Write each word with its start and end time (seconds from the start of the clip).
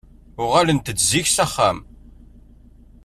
Uɣalent-d 0.41 0.99
zik 1.09 1.27
s 1.29 1.37
axxam. 1.45 1.77